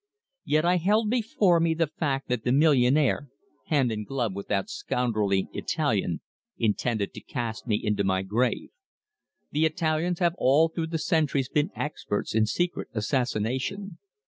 [0.45, 3.27] Yet I held before me the fact that the millionaire,
[3.67, 6.21] hand in glove with that scoundrelly Italian,
[6.57, 8.69] intended to cast me into my grave.
[9.51, 13.99] The Italians have all through the centuries been experts in secret assassination.